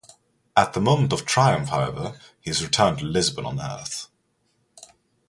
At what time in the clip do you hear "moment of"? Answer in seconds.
0.81-1.27